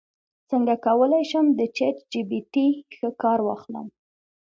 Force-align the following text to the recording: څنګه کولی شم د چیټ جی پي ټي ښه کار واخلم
څنګه 0.49 0.73
کولی 0.85 1.23
شم 1.29 1.45
د 1.59 1.61
چیټ 1.77 1.95
جی 2.11 2.21
پي 2.29 2.39
ټي 2.53 2.67
ښه 2.97 3.09
کار 3.21 3.39
واخلم 3.47 3.87